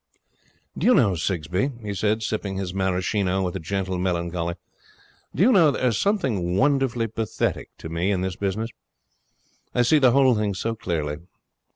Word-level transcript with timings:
'Do 0.75 0.87
you 0.87 0.95
know, 0.95 1.13
Sigsbee,' 1.13 1.73
he 1.83 1.93
said, 1.93 2.23
sipping 2.23 2.57
his 2.57 2.73
Maraschino 2.73 3.43
with 3.43 3.55
a 3.55 3.59
gentle 3.59 3.99
melancholy 3.99 4.55
'do 5.35 5.43
you 5.43 5.51
know, 5.51 5.69
there 5.69 5.85
is 5.85 5.99
something 5.99 6.57
wonderfully 6.57 7.05
pathetic 7.05 7.69
to 7.77 7.87
me 7.87 8.09
in 8.09 8.21
this 8.21 8.35
business. 8.35 8.71
I 9.75 9.83
see 9.83 9.99
the 9.99 10.09
whole 10.09 10.33
thing 10.33 10.55
so 10.55 10.73
clearly. 10.73 11.17